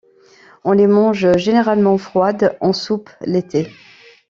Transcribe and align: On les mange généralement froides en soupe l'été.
On 0.63 0.71
les 0.71 0.87
mange 0.87 1.37
généralement 1.37 1.99
froides 1.99 2.57
en 2.59 2.73
soupe 2.73 3.11
l'été. 3.23 3.69